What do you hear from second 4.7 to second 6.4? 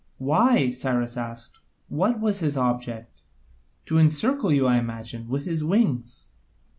imagine, with his wings."